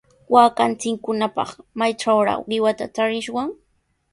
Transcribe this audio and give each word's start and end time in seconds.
Waakanchikkunapaq, 0.33 1.49
¿maytrawraq 1.79 2.39
qiwata 2.49 2.85
tarishwan? 2.95 3.49